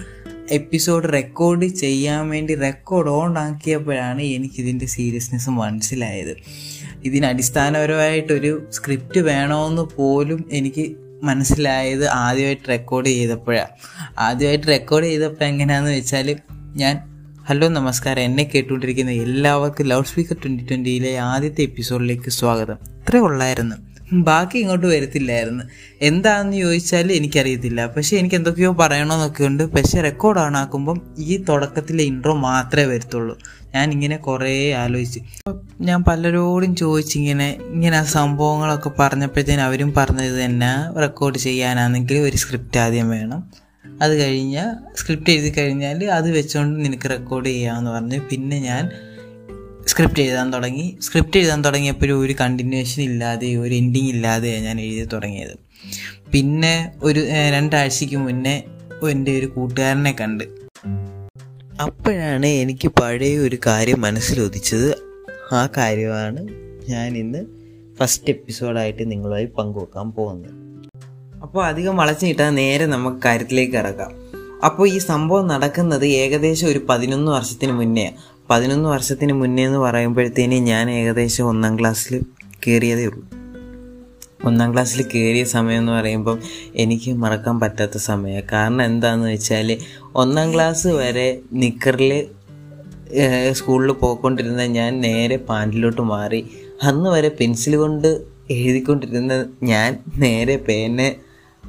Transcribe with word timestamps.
Episode 0.50 1.12
record 1.12 1.66
ചെയ്യാൻ 1.66 2.28
വേണ്ടി 2.28 2.54
record 2.54 3.10
on 3.10 3.38
ആക്കിയപ്പോഴാണ് 3.38 4.22
എനിക്കിതിന്റെ 4.22 4.86
സീരിയസ്നെസ് 4.86 5.50
മനസ്സിലായത്. 5.50 6.36
ഇതിന് 7.04 7.26
അടിസ്ഥാനപരമായിട്ടൊരു 7.26 8.66
സ്ക്രിപ്റ്റ് 8.72 9.20
വേണമെന്ന് 9.20 9.82
പോലും 9.96 10.48
എനിക്ക് 10.52 10.96
മനസ്സിലായത് 11.22 12.06
ആദ്യമായിട്ട് 12.06 12.68
റെക്കോർഡ് 12.68 13.06
ചെയ്തപ്പോഴാണ് 13.06 13.68
ആദ്യമായിട്ട് 14.18 14.66
റെക്കോർഡ് 14.66 15.04
ചെയ്തപ്പോൾ 15.04 15.44
എങ്ങനെയാണെന്ന് 15.44 15.96
വെച്ചാൽ 15.96 16.36
ഞാൻ 16.74 17.10
ഹലോ 17.48 17.68
നമസ്കാരം. 17.68 18.22
എന്നെ 18.22 18.44
കേട്ടുകൊണ്ടിരിക്കുന്ന 18.44 19.10
എല്ലാവർക്കും 19.10 19.86
ലൗഡ് 19.86 20.06
സ്പീക്കർ 20.06 20.36
ട്വന്റി 20.44 20.64
ട്വന്റിയിലെ 20.64 21.16
ആദ്യത്തെ 21.16 21.62
എപ്പിസോഡിലേക്ക് 21.62 22.30
സ്വാഗതം. 22.30 22.74
ഇത്രേ 22.74 23.20
ഉള്ളായിരുന്നു. 23.20 23.89
ബാക്കി 24.12 24.58
ഇങ്ങോട്ട് 24.58 24.86
വരത്തില്ലായിരുന്നു. 24.86 25.64
എന്താണെന്ന് 26.02 26.56
ചോദിച്ചാൽ 26.56 27.12
എനിക്കറിയത്തില്ല. 27.12 27.86
പക്ഷേ 27.86 28.16
എനിക്ക് 28.16 28.34
എന്തൊക്കെയോ 28.34 28.72
പറയണമെന്നൊക്കെ 28.72 29.44
ഉണ്ട്. 29.44 29.72
പക്ഷേ 29.72 30.00
റെക്കോർഡ് 30.00 30.38
ഓണാക്കുമ്പം 30.38 31.14
ഈ 31.18 31.36
തുടക്കത്തിലെ 31.36 32.04
ഇൻട്രോ 32.04 32.34
മാത്രമേ 32.34 32.84
വരത്തുള്ളൂ. 32.84 33.38
ഞാൻ 33.74 33.92
ഇങ്ങനെ 33.92 34.16
കുറേ 34.16 34.72
ആലോചിച്ച്. 34.72 35.20
ഞാൻ 35.80 36.04
പലരോടും 36.04 36.76
ചോദിച്ചിങ്ങനെ 36.76 37.58
ഇങ്ങനെ 37.60 37.98
ആ 37.98 38.04
സംഭവങ്ങളൊക്കെ 38.04 38.90
പറഞ്ഞപ്പോഴത്തേന് 38.98 39.60
അവരും 39.60 39.94
പറഞ്ഞത് 39.96 40.44
തന്നെ 40.44 41.00
റെക്കോർഡ് 41.00 41.38
ചെയ്യാനാണെങ്കിൽ 41.38 42.18
ഒരു 42.18 42.36
സ്ക്രിപ്റ്റ് 42.36 42.80
ആദ്യം 42.80 43.10
വേണം. 43.10 43.44
അത് 44.02 44.24
കഴിഞ്ഞാൽ 44.24 44.96
സ്ക്രിപ്റ്റ് 44.96 45.30
എഴുതി 45.30 45.48
കഴിഞ്ഞാൽ 45.48 46.04
അത് 46.04 46.30
വെച്ചുകൊണ്ട് 46.30 46.84
നിനക്ക് 46.84 47.10
റെക്കോർഡ് 47.10 47.46
ചെയ്യാമെന്ന് 47.46 47.90
പറഞ്ഞു. 47.90 48.20
പിന്നെ 48.30 48.60
ഞാൻ 48.60 48.88
സ്ക്രിപ്റ്റ് 49.90 50.22
എഴുതാൻ 50.22 50.52
തുടങ്ങി. 50.52 50.98
സ്ക്രിപ്റ്റ് 51.02 51.38
എഴുതാൻ 51.38 51.64
തുടങ്ങിയപ്പോഴും 51.64 52.20
ഒരു 52.20 52.34
കണ്ടിന്യൂഷൻ 52.40 53.02
ഇല്ലാതെ 53.02 53.56
ഒരു 53.56 53.74
എൻഡിങ് 53.74 54.08
ഇല്ലാതെ 54.08 54.50
ഞാൻ 54.60 54.80
എഴുതി 54.80 55.04
തുടങ്ങിയത്. 55.12 55.54
പിന്നെ 56.32 56.74
ഒരു 57.02 57.20
രണ്ടാഴ്ചയ്ക്ക് 57.54 58.16
മുന്നേ 58.16 58.62
എന്റെ 59.10 59.38
ഒരു 59.38 59.46
കൂട്ടുകാരനെ 59.46 60.12
കണ്ട്. 60.20 60.44
അപ്പോഴാണ് 61.82 62.46
എനിക്ക് 62.46 62.88
പഴയ 62.88 63.38
ഒരു 63.38 63.58
കാര്യം 63.66 64.00
മനസ്സിലൊതിച്ചത് 64.00 64.88
ആ 65.52 65.68
കാര്യമാണ് 65.76 66.40
ഞാൻ 66.88 67.16
ഇന്ന് 67.16 67.40
ഫസ്റ്റ് 68.00 68.30
എപ്പിസോഡായിട്ട് 68.30 69.10
നിങ്ങളുമായി 69.10 69.44
പങ്കുവെക്കാൻ 69.58 70.10
പോകുന്നത്. 70.10 70.54
അപ്പോൾ 71.42 71.66
അധികം 71.66 71.96
വളച്ചു 71.96 72.26
കിട്ടാൻ 72.26 72.54
നേരെ 72.54 72.86
നമുക്ക് 72.86 73.20
കാര്യത്തിലേക്ക് 73.24 73.76
ഇറക്കാം 73.76 74.12
അപ്പോൾ 74.64 74.88
ഈ 74.88 74.98
സംഭവം 74.98 75.46
നടക്കുന്നത് 75.46 76.06
ഏകദേശം 76.06 76.66
ഒരു 76.66 76.80
പതിനൊന്ന് 76.88 77.32
വർഷത്തിന് 77.32 77.72
മുന്നേ 77.72 78.12
പതിനൊന്ന് 78.50 78.88
വർഷത്തിന് 78.88 79.32
മുന്നേ 79.32 79.66
എന്ന് 79.66 79.78
പറയുമ്പോഴത്തേന് 79.78 80.54
ഞാൻ 80.54 80.90
ഏകദേശം 80.90 81.44
ഒന്നാം 81.44 81.78
ക്ലാസ്സിൽ 81.80 82.20
കയറിയതേ 82.66 83.04
ഉള്ളൂ. 83.06 83.24
ഒന്നാം 84.44 84.72
ക്ലാസ്സിൽ 84.72 85.02
കയറിയ 85.02 85.44
സമയം 85.44 85.78
എന്ന് 85.78 85.92
പറയുമ്പം 85.92 86.38
എനിക്ക് 86.74 87.12
മറക്കാൻ 87.12 87.60
പറ്റാത്ത 87.60 87.96
സമയമാണ്. 87.96 88.42
കാരണം 88.52 88.84
എന്താണെന്ന് 88.84 89.28
വെച്ചാൽ 89.28 89.78
ഒന്നാം 90.14 90.54
ക്ലാസ് 90.54 90.86
വരെ 90.86 91.40
നിക്കറിൽ 91.52 92.26
സ്കൂളിൽ 93.52 93.92
പോയിക്കൊണ്ടിരുന്ന 93.92 94.66
ഞാൻ 94.66 95.00
നേരെ 95.00 95.36
പാന്റിലോട്ട് 95.36 96.02
മാറി. 96.02 96.40
അന്ന് 96.82 97.10
വരെ 97.10 97.30
പെൻസിൽ 97.40 97.76
കൊണ്ട് 97.76 98.08
എഴുതിക്കൊണ്ടിരുന്ന 98.50 99.46
ഞാൻ 99.62 99.98
നേരെ 100.16 100.56
പേന 100.56 101.12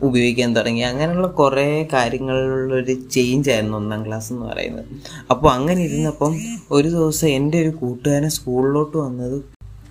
ഉപയോഗിക്കാൻ 0.02 0.56
തുടങ്ങി. 0.56 0.82
അങ്ങനെയുള്ള 0.82 1.28
കുറേ 1.28 1.88
കാര്യങ്ങളിലുള്ളൊരു 1.94 2.94
ചേഞ്ച് 3.12 3.50
ആയിരുന്നു 3.50 3.78
ഒന്നാം 3.78 4.06
ക്ലാസ് 4.08 4.34
എന്ന് 4.34 4.46
പറയുന്നത്. 4.46 4.86
അപ്പോൾ 5.30 5.50
അങ്ങനെ 5.50 5.84
ഇരുന്നപ്പം 5.84 6.36
ഒരു 6.72 6.88
ദിവസം 6.88 7.28
എന്റെ 7.28 7.62
ഒരു 7.62 7.70
കൂട്ടുകാരൻ 7.70 8.30
സ്കൂളിലോട്ട് 8.30 8.98
വന്നത് 8.98 9.42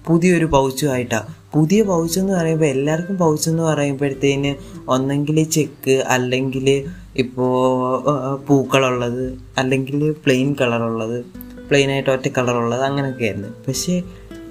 പുതിയൊരു 0.06 0.44
പൗച്ചുമായിട്ടാണ് 0.44 1.26
പുതിയ 1.54 1.82
പൗച്ച് 1.82 2.20
എന്ന് 2.20 2.32
പറയുമ്പോൾ 2.32 2.66
എല്ലാവർക്കും 2.66 3.18
പൗച്ച് 3.18 3.50
എന്ന് 3.50 3.62
പറയുമ്പോഴത്തേന് 3.62 4.54
ഒന്നെങ്കിൽ 4.88 5.42
ചെക്ക് 5.44 5.90
അല്ലെങ്കിൽ 5.90 6.84
ഇപ്പോൾ 7.16 8.36
പൂക്കളുള്ളത് 8.48 9.38
അല്ലെങ്കിൽ 9.58 10.12
പ്ലെയിൻ 10.12 10.54
കളറുള്ളത് 10.60 11.24
പ്ലെയിനായിട്ട് 11.68 12.10
ഒറ്റ 12.10 12.28
കളറുള്ളത് 12.28 12.82
അങ്ങനെയൊക്കെ 12.82 13.24
ആയിരുന്നു. 13.24 13.48
പക്ഷേ 13.68 14.02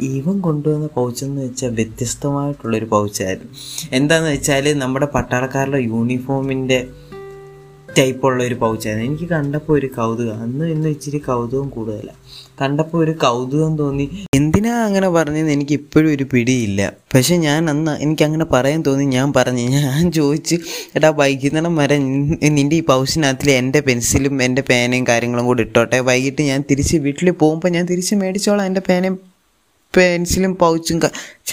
ഇവൻ 0.02 0.42
കൊണ്ടുവന്ന 0.42 0.88
പൗച്ചെന്ന് 0.88 1.42
വെച്ചാൽ 1.46 1.70
വ്യത്യസ്തമായിട്ടുള്ളൊരു 1.70 2.86
പൗച്ചായിരുന്നു 2.86 3.52
എന്താണെന്ന് 3.92 4.32
വെച്ചാൽ 4.32 4.74
നമ്മുടെ 4.78 5.06
പട്ടാളക്കാരുടെ 5.06 5.78
യൂണിഫോമിന്റെ 5.78 6.88
ടൈപ്പുള്ള 7.98 8.44
ഒരു 8.44 8.56
പൗച്ചായിരുന്നു 8.56 9.06
എനിക്ക് 9.06 9.24
കണ്ടപ്പോൾ 9.24 9.74
ഒരു 9.74 9.88
കൗതുകം 9.88 10.42
അന്ന് 10.42 10.66
ഇന്ന് 10.66 10.90
ഇച്ചിരി 10.90 11.18
കൗതുകം 11.18 11.70
കൂടുതലാണ് 11.70 12.18
കണ്ടപ്പോൾ 12.62 13.04
ഒരു 13.04 13.12
കൗതുകം 13.12 13.78
തോന്നി. 13.78 14.10
എന്തിനാ 14.36 14.74
അങ്ങനെ 14.86 15.10
പറഞ്ഞതെന്ന് 15.10 15.52
എനിക്ക് 15.52 15.72
ഇപ്പോഴും 15.72 16.12
ഒരു 16.12 16.24
പിടിയില്ല. 16.24 16.94
പക്ഷെ 17.16 17.36
ഞാൻ 17.36 17.70
അന്ന് 17.70 17.92
എനിക്ക് 17.92 18.24
അങ്ങനെ 18.24 18.46
പറയാൻ 18.46 18.82
തോന്നി 18.82 19.06
ഞാൻ 19.06 19.34
പറഞ്ഞു 19.34 19.62
ഞാൻ 19.62 20.12
ചോദിച്ച് 20.12 20.56
എടാ 20.96 21.10
വൈകുന്നേരം 21.10 21.76
വരെ 21.76 21.98
നിന്റെ 21.98 22.76
ഈ 22.76 22.80
പൗച്ചിനകത്തിൽ 22.80 23.52
എന്റെ 23.52 23.80
പെൻസിലും 23.80 24.44
എന്റെ 24.44 24.62
പേനയും 24.62 25.08
കാര്യങ്ങളും 25.08 25.46
കൂടി 25.46 25.62
ഇട്ടോട്ടെ. 25.62 26.00
വൈകിട്ട് 26.00 26.42
ഞാൻ 26.42 26.64
തിരിച്ച് 26.72 26.98
വീട്ടിൽ 26.98 27.32
പോകുമ്പോൾ 27.32 27.70
ഞാൻ 27.70 27.86
തിരിച്ച് 27.86 28.16
മേടിച്ചോളാം 28.16 28.66
എന്റെ 28.66 28.82
പേനയും 28.90 29.29
പെൻസിലും 29.96 30.56
പൗച്ചും 30.56 30.98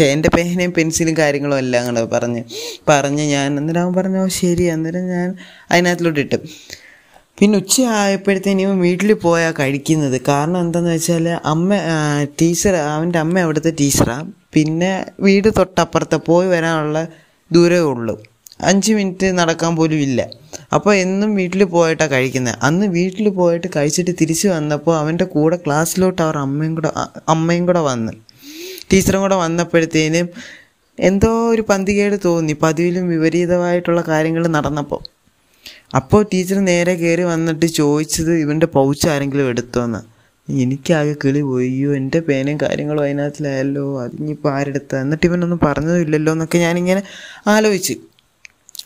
എന്റെ 0.01 0.29
പേനയും 0.37 0.73
പെൻസിലും 0.77 1.15
കാര്യങ്ങളും 1.17 1.59
എല്ലാം 1.59 1.85
കൂടെ 1.87 2.05
പറഞ്ഞ് 2.05 2.43
പറഞ്ഞ് 2.89 3.23
ഞാൻ 3.23 3.59
അന്നേരം 3.59 3.81
അവൻ 3.81 3.95
പറഞ്ഞു 3.95 4.29
ശരി 4.29 4.65
അന്നേരം 4.65 5.05
ഞാൻ 5.09 5.29
അതിനകത്തിലോട്ട് 5.71 6.21
ഇട്ട്. 6.21 6.39
പിന്നെ 7.39 7.59
ഉച്ച 7.59 7.81
ആയപ്പോഴത്തേനും 7.81 8.81
വീട്ടിൽ 8.81 9.13
പോയാൽ 9.13 9.53
കഴിക്കുന്നത്. 9.53 10.21
കാരണം 10.29 10.61
എന്താണെന്ന് 10.61 10.95
വെച്ചാൽ 10.95 11.27
അമ്മ 11.29 11.79
ടീച്ചർ 12.41 12.75
അവന്റെ 12.75 13.19
അമ്മ 13.19 13.39
അവിടുത്തെ 13.39 13.73
ടീച്ചറാണ് 13.81 14.33
പിന്നെ 14.55 14.93
വീട് 15.21 15.49
തൊട്ടപ്പുറത്തെ 15.59 16.17
പോയി 16.17 16.49
വരാനുള്ള 16.49 17.01
ദൂരമേ 17.53 17.79
ഉള്ളൂ. 17.79 18.15
അഞ്ച് 18.61 18.93
മിനിറ്റ് 18.93 19.39
നടക്കാൻ 19.39 19.77
പോലും 19.77 19.97
ഇല്ല. 19.97 20.21
അപ്പോൾ 20.75 20.95
എന്നും 20.95 21.35
വീട്ടിൽ 21.35 21.65
പോയിട്ടാണ് 21.65 22.11
കഴിക്കുന്നത് 22.11 22.59
അന്ന് 22.63 22.87
വീട്ടിൽ 22.87 23.29
പോയിട്ട് 23.29 23.67
കഴിച്ചിട്ട് 23.77 24.11
തിരിച്ചു 24.21 24.49
വന്നപ്പോൾ 24.49 24.99
അവന്റെ 24.99 25.25
കൂടെ 25.25 25.57
ക്ലാസ്സിലോട്ട് 25.57 26.23
അവർ 26.23 26.39
അമ്മയും 26.39 26.75
കൂടെ 26.75 26.93
അമ്മയും 27.29 27.67
കൂടെ 27.67 27.81
വന്ന്. 27.81 28.13
ടീച്ചറും 28.93 29.21
കൂടെ 29.21 29.35
വന്നപ്പോഴത്തേനും 29.35 30.29
എന്തോ 31.01 31.51
ഒരു 31.51 31.63
പന്തികേട് 31.63 32.17
തോന്നി 32.25 32.53
പതിവിലും 32.63 33.09
വിപരീതമായിട്ടുള്ള 33.09 34.01
കാര്യങ്ങൾ 34.09 34.47
നടന്നപ്പോൾ 34.47 35.03
അപ്പോൾ 35.95 36.27
ടീച്ചർ 36.33 36.65
നേരെ 36.65 36.95
കയറി 36.95 37.23
വന്നിട്ട് 37.23 37.67
ചോദിച്ചത് 37.67 38.33
ഇവന്റെ 38.39 38.67
പൗച്ച് 38.67 39.09
ആരെങ്കിലും 39.09 39.49
എടുത്തോന്ന്. 39.49 40.01
എനിക്കാകെ 40.51 41.15
കിളി 41.25 41.41
പോയോ. 41.41 41.95
എന്റെ 41.95 42.21
പേനയും 42.21 42.59
കാര്യങ്ങളും 42.63 43.03
അതിനകത്തിലായല്ലോ. 43.03 44.03
അതിനിപ്പോൾ 44.03 44.53
ആരെടുത്ത? 44.55 44.97
എന്നിട്ട് 44.97 45.27
ഇവനൊന്നും 45.27 45.61
പറഞ്ഞതുമില്ലല്ലോ 45.63 46.33
എന്നൊക്കെ 46.33 46.59
ഞാനിങ്ങനെ 46.59 47.03
ആലോചിച്ച്. 47.47 48.16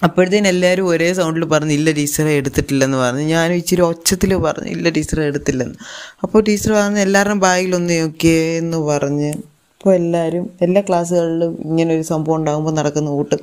അപ്പോഴത്തേന് 0.02 0.48
എല്ലാവരും 0.48 0.86
ഒരേ 0.86 1.12
സൗണ്ടിൽ 1.12 1.44
പറഞ്ഞു 1.44 1.72
ഇല്ല 1.72 1.90
ടീച്ചറെ 1.92 2.32
എടുത്തിട്ടില്ലെന്ന് 2.40 2.98
പറഞ്ഞു. 2.98 3.22
ഞാനും 3.22 3.54
ഇച്ചിരി 3.54 3.82
ഒച്ചത്തിൽ 3.82 4.34
പറഞ്ഞു 4.36 4.70
ഇല്ല 4.70 4.90
ടീച്ചറെ 4.90 5.24
എടുത്തില്ലെന്ന്. 5.24 5.76
അപ്പോൾ 6.22 6.42
ടീച്ചർ 6.42 6.72
പറഞ്ഞു 6.72 7.00
എല്ലാവരുടെയും 7.06 7.40
ബാഗിലൊന്ന് 7.40 8.00
നോക്കിയേ 8.02 8.58
എന്ന് 8.58 8.78
പറഞ്ഞ്. 8.78 9.30
അപ്പോൾ 9.74 9.94
എല്ലാവരും 9.94 10.50
എല്ലാ 10.62 10.80
ക്ലാസ്സുകളിലും 10.88 11.52
ഇങ്ങനെ 11.64 11.94
ഒരു 11.94 12.02
സംഭവം 12.02 12.36
ഉണ്ടാകുമ്പോൾ 12.36 12.70
നടക്കുന്ന 12.70 13.10
കൂട്ട് 13.10 13.36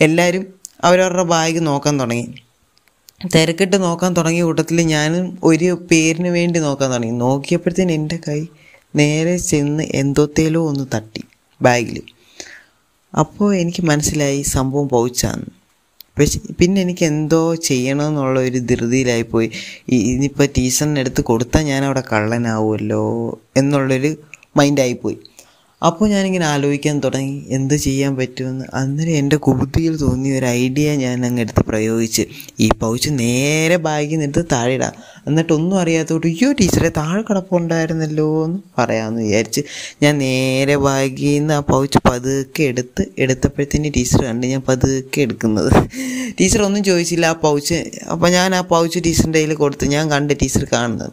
എല്ലാവരും 0.00 0.46
അവരവരുടെ 0.84 1.22
ബാഗ് 1.22 1.66
നോക്കാൻ 1.66 2.00
തുടങ്ങി. 2.00 2.26
തിരക്കിട്ട് 3.34 3.82
നോക്കാൻ 3.82 4.16
തുടങ്ങിയ 4.16 4.42
കൂട്ടത്തിൽ 4.42 4.80
ഞാനും 4.94 5.38
ഒരു 5.44 5.68
പേരിന് 5.90 6.28
വേണ്ടി 6.28 6.58
നോക്കാൻ 6.60 6.92
തുടങ്ങി. 6.92 7.16
നോക്കിയപ്പോഴത്തേന് 7.24 7.92
എന്റെ 7.92 8.18
കൈ 8.28 8.40
നേരെ 8.96 9.36
ചെന്ന് 9.36 9.84
എന്തോത്തേലോ 9.94 10.60
ഒന്ന് 10.68 10.84
തട്ടി 10.94 11.24
ബാഗിൽ 11.62 12.02
അപ്പോൾ 13.14 13.54
എനിക്ക് 13.54 13.82
മനസ്സിലായി 13.82 14.42
സംഭവം 14.42 14.88
പൗച്ചാന്ന് 14.88 15.57
പക്ഷെ 16.18 16.40
പിന്നെ 16.60 16.80
എനിക്ക് 16.80 17.04
എന്തോ 17.04 17.54
ചെയ്യണമെന്നുള്ള 17.54 18.40
ഒരു 18.40 18.58
ധൃതിയിലായിപ്പോയി. 18.58 19.50
ഇനിയിപ്പോൾ 19.88 20.48
ടീച്ചറിന്റെ 20.58 21.00
അടുത്ത് 21.00 21.20
കൊടുത്താൽ 21.20 21.62
ഞാൻ 21.62 21.84
അവിടെ 21.84 22.02
കള്ളനാവുമല്ലോ 22.12 23.38
എന്നുള്ളൊരു 23.56 24.16
മൈൻഡായിപ്പോയി. 24.56 25.18
അപ്പോൾ 25.86 26.08
ഞാനിങ്ങനെ 26.08 26.46
ആലോചിക്കാൻ 26.46 27.00
തുടങ്ങി. 27.00 27.44
എന്ത് 27.48 27.74
ചെയ്യാൻ 27.74 28.16
പറ്റുമെന്ന്. 28.16 28.64
അന്നേരം 28.74 29.10
എന്റെ 29.10 29.36
കുബുദ്ധിയിൽ 29.36 29.96
തോന്നിയ 29.96 30.38
ഒരു 30.38 30.46
ഐഡിയ 30.46 30.94
ഞാൻ 30.94 31.26
അങ്ങ് 31.26 31.40
എടുത്ത് 31.40 31.60
പ്രയോഗിച്ച്. 31.60 32.22
ഈ 32.60 32.68
പൗച്ച് 32.68 33.10
നേരെ 33.12 33.76
ബാഗിൽ 33.76 34.08
നിന്ന് 34.08 34.24
എടുത്ത് 34.24 34.44
താഴെ 34.52 34.74
ഇടാം. 34.74 34.92
എന്നിട്ട് 35.28 35.52
ഒന്നും 35.52 35.76
അറിയാത്തോട്ട് 35.80 36.26
അയ്യോ 36.26 36.48
ടീച്ചറെ 36.52 36.90
താഴെ 36.96 37.22
കിടപ്പുണ്ടായിരുന്നല്ലോ 37.28 38.44
എന്ന് 38.44 38.58
പറയാമെന്ന് 38.78 39.22
വിചാരിച്ച് 39.22 39.62
ഞാൻ 40.02 40.18
നേരെ 40.18 40.76
ബാഗിൽ 40.76 41.32
നിന്ന് 41.38 41.54
ആ 41.54 41.60
പൗച്ച് 41.70 41.98
പതുക്കെ 42.08 42.62
എടുത്ത് 42.62 43.04
എടുത്തപ്പോഴത്തേന് 43.18 43.90
ടീച്ചർ 43.96 44.24
കണ്ട് 44.24 44.46
ഞാൻ 44.46 44.62
പതുക്കെ 44.68 45.20
എടുക്കുന്നത്. 45.20 45.70
ടീച്ചർ 46.40 46.62
ഒന്നും 46.62 46.84
ചോദിച്ചില്ല 46.84 47.26
ആ 47.26 47.36
പൗച്ച്. 47.46 47.78
അപ്പോൾ 48.10 48.28
ഞാൻ 48.28 48.54
ആ 48.54 48.60
പൗച്ച് 48.74 48.98
ടീച്ചറിന്റെ 49.04 49.38
കയ്യിൽ 49.38 49.54
കൊടുത്ത് 49.54 49.86
ഞാൻ 49.86 50.10
കണ്ട് 50.10 50.34
ടീച്ചർ 50.42 50.64
കാണുന്നത്. 50.72 51.12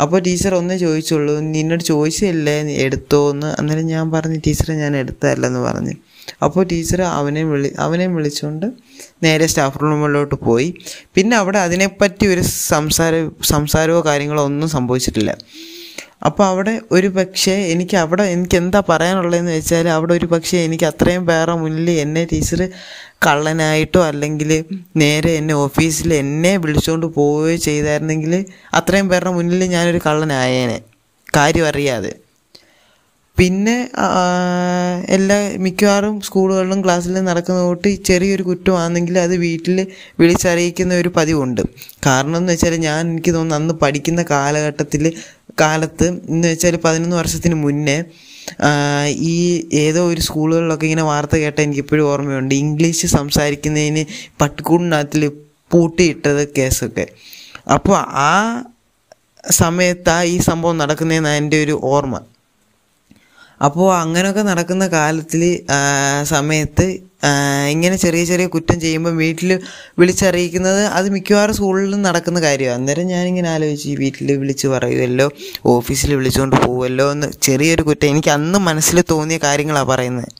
അപ്പോൾ 0.00 0.18
ടീച്ചർ 0.20 0.54
ഒന്നേ 0.54 0.76
ചോദിച്ചുള്ളൂ 0.76 1.34
നിന്നോട് 1.40 1.84
ചോദിച്ചില്ലേ 1.84 2.58
എടുത്തോ 2.86 3.30
എന്ന് 3.30 3.46
അന്നേരം 3.60 3.86
ഞാൻ 3.86 4.10
പറഞ്ഞു 4.10 4.40
ടീച്ചറെ 4.46 4.74
ഞാൻ 4.74 4.96
എടുത്തതല്ലെന്ന് 4.96 5.60
പറഞ്ഞു. 5.60 5.96
അപ്പോൾ 6.42 6.64
ടീച്ചർ 6.64 7.02
അവനെ 7.02 7.44
വിളി 7.44 7.70
അവനെ 7.78 8.06
വിളിച്ചുകൊണ്ട് 8.06 8.66
നേരെ 9.22 9.46
സ്റ്റാഫ് 9.46 9.82
റൂമിലോട്ട് 9.82 10.34
പോയി. 10.34 10.74
പിന്നെ 11.14 11.36
അവിടെ 11.36 11.58
അതിനെപ്പറ്റി 11.58 12.26
ഒരു 12.26 12.40
സംസാര 12.40 13.14
സംസാരമോ 13.42 14.00
കാര്യങ്ങളോ 14.06 14.44
ഒന്നും 14.44 14.68
സംഭവിച്ചിട്ടില്ല. 14.68 15.38
അപ്പോൾ 16.26 16.44
അവിടെ 16.46 16.80
ഒരു 16.92 17.08
പക്ഷേ 17.08 17.52
എനിക്ക് 17.52 17.96
അവിടെ 17.96 18.22
എനിക്ക് 18.22 18.56
എന്താ 18.56 18.82
പറയാനുള്ളതെന്ന് 18.88 19.52
വെച്ചാൽ 19.52 19.88
അവിടെ 19.88 20.14
ഒരു 20.14 20.26
പക്ഷേ 20.26 20.58
എനിക്ക് 20.58 20.84
അത്രയും 20.84 21.26
പേരെ 21.26 21.54
മുന്നിൽ 21.54 21.90
എന്നെ 21.90 22.24
ടീച്ചർ 22.24 22.68
കള്ളനായിട്ടോ 23.26 24.00
അല്ലെങ്കിൽ 24.02 24.64
നേരെ 24.96 25.30
എന്നെ 25.36 25.54
ഓഫീസിൽ 25.54 26.14
എന്നെ 26.14 26.56
വിളിച്ചുകൊണ്ട് 26.56 27.06
പോവുകയോ 27.06 27.56
ചെയ്തായിരുന്നെങ്കിൽ 27.56 28.44
അത്രയും 28.74 29.08
പേരുടെ 29.08 29.30
മുന്നിൽ 29.30 29.64
ഞാനൊരു 29.64 30.00
കള്ളനായേനെ. 30.06 30.78
കാര്യം 31.36 31.66
അറിയാതെ. 31.66 32.12
പിന്നെ 33.38 33.74
എല്ലാ 35.16 35.36
മിക്കവാറും 35.64 36.14
സ്കൂളുകളിലും 36.26 36.78
ക്ലാസ്സിലും 36.84 37.24
നടക്കുന്ന 37.28 37.60
തൊട്ട് 37.66 37.90
ചെറിയൊരു 38.08 38.42
കുറ്റമാണെങ്കിൽ 38.42 39.16
അത് 39.24 39.34
വീട്ടിൽ 39.36 39.78
വിളിച്ചറിയിക്കുന്ന 40.20 40.94
ഒരു 41.02 41.10
പതിവുണ്ട്. 41.16 41.60
കാരണം 42.06 42.38
എന്ന് 42.40 42.52
വെച്ചാൽ 42.52 42.74
ഞാൻ 42.86 43.00
എനിക്ക് 43.12 43.32
തോന്നുന്നു 43.34 43.56
അന്ന് 43.60 43.74
പഠിക്കുന്ന 43.82 44.22
കാലഘട്ടത്തിൽ 44.30 45.04
കാലത്ത് 45.62 46.06
എന്ന് 46.32 46.46
വെച്ചാൽ 46.52 46.76
പതിനൊന്ന് 46.84 47.16
വർഷത്തിന് 47.16 47.56
മുന്നേ 47.64 47.98
ഈ 49.32 49.36
ഏതോ 49.84 50.02
ഒരു 50.12 50.22
സ്കൂളുകളിലൊക്കെ 50.26 50.86
ഇങ്ങനെ 50.88 51.04
വാർത്ത 51.10 51.36
കേട്ട 51.42 51.58
എനിക്കിപ്പോഴും 51.60 52.04
ഓർമ്മയുണ്ട്. 52.12 52.54
ഇംഗ്ലീഷ് 52.64 53.06
സംസാരിക്കുന്നതിന് 53.16 54.04
പട്ടിക്കൂടിനകത്തിൽ 54.40 55.24
പൂട്ടിയിട്ടത് 55.72 56.42
കേസൊക്കെ. 56.58 57.06
അപ്പോൾ 57.76 57.98
ആ 58.30 58.32
സമയത്താണ് 59.60 60.30
ഈ 60.34 60.38
സംഭവം 60.48 60.78
നടക്കുന്നതെന്നാണ് 60.82 61.40
എന്റെ 61.42 61.58
ഒരു 61.64 61.76
ഓർമ്മ. 61.94 62.16
അപ്പോൾ 63.60 63.86
അങ്ങനെയൊക്കെ 64.02 64.42
നടക്കുന്ന 64.42 64.86
കാലത്തിൽ 64.86 65.42
സമയത്ത് 66.22 66.86
ഇങ്ങനെ 67.70 67.96
ചെറിയ 67.96 68.22
ചെറിയ 68.24 68.46
കുറ്റം 68.46 68.78
ചെയ്യുമ്പോൾ 68.80 69.14
വീട്ടിൽ 69.20 69.50
വിളിച്ചറിയിക്കുന്നത് 70.00 70.82
അത് 70.96 71.06
മിക്കവാറും 71.14 71.54
സ്കൂളിലും 71.54 72.00
നടക്കുന്ന 72.02 72.40
കാര്യമാണ് 72.40 72.78
അന്നേരം 72.78 73.06
ഞാനിങ്ങനെ 73.12 73.48
ആലോചിച്ച് 73.54 73.94
വീട്ടിൽ 74.02 74.32
വിളിച്ച് 74.42 74.66
പറയുമല്ലോ 74.66 75.26
ഓഫീസിൽ 75.74 76.12
വിളിച്ചുകൊണ്ട് 76.14 76.56
പോവുമല്ലോ 76.56 77.06
എന്ന് 77.12 77.28
ചെറിയൊരു 77.46 77.82
കുറ്റം. 77.82 78.08
എനിക്ക് 78.08 78.32
അന്ന് 78.38 78.58
മനസ്സിൽ 78.68 79.00
തോന്നിയ 79.12 79.38
കാര്യങ്ങളാണ് 79.46 79.88
പറയുന്നത് 79.92 80.32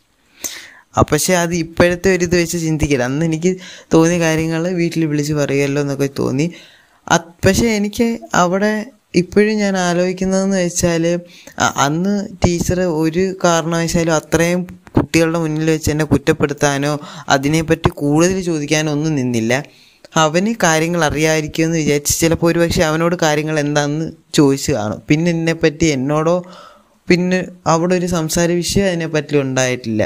പക്ഷേ 1.10 1.32
അത് 1.34 1.54
ഇപ്പോഴത്തെ 1.54 2.08
ഒരു 2.16 2.24
ഇത് 2.24 2.36
വെച്ച് 2.40 2.58
ചിന്തിക്കില്ല. 2.58 3.02
അന്ന് 3.02 3.24
എനിക്ക് 3.26 3.50
തോന്നിയ 3.94 4.18
കാര്യങ്ങൾ 4.18 4.62
വീട്ടിൽ 4.80 5.02
വിളിച്ച് 5.04 5.34
പറയുമല്ലോ 5.40 5.82
എന്നൊക്കെ 5.82 6.08
തോന്നി. 6.18 6.46
പക്ഷേ 7.46 7.66
എനിക്ക് 7.78 8.06
അവിടെ 8.42 8.70
ഇപ്പോഴും 9.14 9.54
ഞാൻ 9.62 9.74
ആലോചിക്കുന്നതെന്ന് 9.78 10.58
വെച്ചാൽ 10.64 11.04
അന്ന് 11.86 12.14
ടീച്ചർ 12.44 12.78
ഒരു 13.02 13.24
കാരണവശാലും 13.44 14.14
അത്രയും 14.14 14.60
കുട്ടികളുടെ 14.96 15.38
മുന്നിൽ 15.38 15.68
വെച്ച് 15.70 15.90
എന്നെ 15.90 16.04
കുറ്റപ്പെടുത്താനോ 16.04 16.92
അതിനെപ്പറ്റി 17.34 17.90
കൂടുതൽ 18.02 18.38
ചോദിക്കാനോ 18.50 18.90
ഒന്നും 18.92 19.14
നിന്നില്ല. 19.14 19.52
അവന് 20.24 20.52
കാര്യങ്ങൾ 20.64 21.00
അറിയാമായിരിക്കുമെന്ന് 21.04 21.78
വിചാരിച്ച് 21.78 22.14
ചിലപ്പോൾ 22.20 22.48
ഒരു 22.50 22.58
പക്ഷേ 22.62 22.82
അവനോട് 22.82 23.16
കാര്യങ്ങൾ 23.24 23.56
എന്താണെന്ന് 23.64 24.06
ചോദിച്ചു 24.32 24.70
കാണും. 24.72 25.00
പിന്നെ 25.08 25.30
എന്നെപ്പറ്റി 25.30 25.86
എന്നോടോ 25.96 26.36
പിന്നെ 27.08 27.38
അവിടെ 27.72 27.94
ഒരു 27.94 28.06
സംസാര 28.16 28.48
വിഷയം 28.62 28.86
അതിനെപ്പറ്റി 28.88 29.36
ഉണ്ടായിട്ടില്ല. 29.44 30.02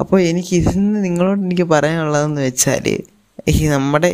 അപ്പോൾ 0.00 0.18
എനിക്ക് 0.30 0.52
ഇതിന്ന് 0.60 0.98
നിങ്ങളോട് 1.06 1.40
എനിക്ക് 1.46 1.66
പറയാനുള്ളതെന്ന് 1.74 2.42
വെച്ചാൽ 2.48 2.86
ഈ 3.48 3.66
നമ്മുടെ 3.74 4.10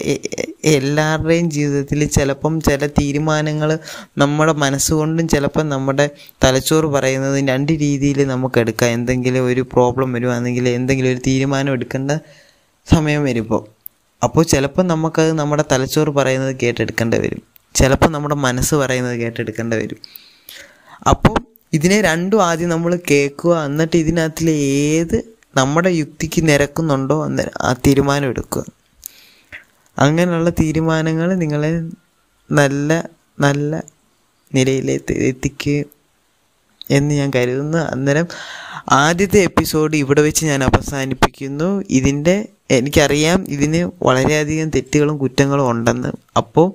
എല്ലാവരുടെയും 0.66 1.50
ജീവിതത്തിൽ 1.50 2.04
ചിലപ്പം 2.08 2.60
ചില 2.60 2.86
തീരുമാനങ്ങൾ 2.86 3.78
നമ്മുടെ 4.18 4.52
മനസ്സുകൊണ്ടും 4.52 5.28
ചിലപ്പം 5.28 5.68
നമ്മുടെ 5.68 6.10
തലച്ചോറ് 6.44 6.84
പറയുന്നത് 6.84 7.48
രണ്ട് 7.48 7.72
രീതിയിൽ 7.72 8.24
നമുക്ക് 8.24 8.60
എടുക്കാം. 8.60 8.90
എന്തെങ്കിലും 8.90 9.46
ഒരു 9.46 9.60
പ്രോബ്ലം 9.60 10.12
വരുവാണെങ്കിൽ 10.12 10.68
എന്തെങ്കിലും 10.68 11.10
ഒരു 11.10 11.18
തീരുമാനം 11.26 11.72
എടുക്കേണ്ട 11.72 12.12
സമയം 12.92 13.24
വരുമ്പോൾ. 13.24 13.62
അപ്പോൾ 14.24 14.44
ചിലപ്പോൾ 14.44 14.82
നമുക്കത് 14.82 15.32
നമ്മുടെ 15.32 15.64
തലച്ചോറ് 15.72 16.08
പറയുന്നത് 16.08 16.56
കേട്ടെടുക്കേണ്ടി 16.62 17.18
വരും. 17.18 17.42
ചിലപ്പോൾ 17.74 18.10
നമ്മുടെ 18.10 18.34
മനസ്സ് 18.34 18.74
പറയുന്നത് 18.74 19.16
കേട്ടെടുക്കേണ്ടി 19.16 19.76
വരും. 19.76 19.98
അപ്പോൾ 21.08 21.36
ഇതിനെ 21.72 22.00
രണ്ടും 22.00 22.42
ആദ്യം 22.42 22.68
നമ്മൾ 22.68 22.98
കേൾക്കുക. 23.10 23.64
എന്നിട്ട് 23.64 23.96
ഇതിനകത്തിൽ 23.96 24.50
ഏത് 24.50 25.36
നമ്മുടെ 25.56 25.88
യുക്തിക്ക് 25.90 26.48
നിരക്കുന്നുണ്ടോ 26.48 27.24
അന്നേരം 27.24 27.52
ആ 27.62 27.72
തീരുമാനം 27.72 28.28
എടുക്കുക. 28.28 28.64
അങ്ങനെയുള്ള 29.98 30.50
തീരുമാനങ്ങൾ 30.50 31.34
നിങ്ങളെ 31.34 31.82
നല്ല 32.52 33.08
നല്ല 33.40 33.82
നിലയിലേക്ക് 34.54 35.12
എത്തിക്കുകയും 35.12 35.86
എന്ന് 36.90 37.14
ഞാൻ 37.14 37.32
കരുതുന്നു. 37.36 37.78
അന്നേരം 37.78 38.26
ആദ്യത്തെ 38.88 39.38
എപ്പിസോഡ് 39.40 39.96
ഇവിടെ 39.96 40.22
വെച്ച് 40.22 40.46
ഞാൻ 40.46 40.64
അവസാനിപ്പിക്കുന്നു. 40.64 41.84
ഇതിന്റെ 41.90 42.48
എനിക്കറിയാം 42.70 43.44
ഇതിന് 43.48 43.90
വളരെയധികം 44.02 44.70
തെറ്റുകളും 44.70 45.18
കുറ്റങ്ങളും 45.18 45.70
ഉണ്ടെന്ന്. 45.70 46.08
അപ്പോൾ 46.36 46.74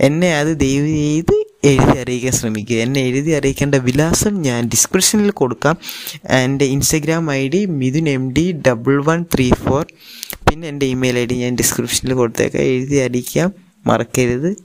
എന്നെ 0.00 0.38
അത് 0.38 0.60
ദയവ് 0.60 0.86
ചെയ്ത് 0.86 1.44
എഴുതി 1.64 1.98
അറിയിക്കാൻ 1.98 2.32
ശ്രമിക്കുക. 2.32 2.76
എന്നെ 2.76 3.00
എഴുതി 3.00 3.30
അറിയിക്കേണ്ട 3.30 3.74
വിലാസം 3.74 4.42
ഞാൻ 4.42 4.68
ഡിസ്ക്രിപ്ഷനിൽ 4.68 5.30
കൊടുക്കാം. 5.30 5.76
എന്റെ 6.24 6.64
Instagram 6.64 7.32
I 7.32 7.48
D 7.48 7.64
Mithun 7.64 8.08
M 8.08 8.32
D 8.32 8.62
double 8.68 9.04
one 9.04 9.24
three 9.34 9.50
four 9.50 9.86
പിന്നെ 10.54 10.68
എന്റെ 10.68 10.86
ഇമെയിൽ 10.86 11.18
ഐ 11.18 11.26
ഡി 11.26 11.34
ഞാൻ 11.34 11.54
ഡിസ്ക്രിപ്ഷനിൽ 11.54 12.14
കൊടുത്തേക്കാം. 12.14 12.62
എഴുതി 12.62 12.96
അറിയിക്കാം 12.96 13.52
മറക്കരുത്. 13.86 14.56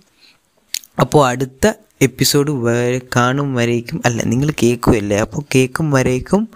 അപ്പോൾ 0.99 1.27
അടുത്ത 1.27 1.71
എപ്പിസോഡ് 2.01 2.51
വരെ 2.51 3.01
കാണും 3.15 3.55
വരേക്കും. 3.55 4.01
അല്ല 4.05 4.23
നിങ്ങൾ 4.23 4.49
കേൾക്കുമല്ലേ 4.63 5.17
അപ്പോൾ 5.17 5.41
കേൾക്കും 5.55 5.91
വരേക്കും. 5.91 6.47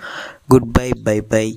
ഗുഡ് 0.49 0.69
ബൈ 0.77 0.91
ബൈ 0.97 1.19
ബൈ 1.19 1.55